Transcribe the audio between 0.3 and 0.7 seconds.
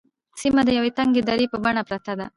سیمه د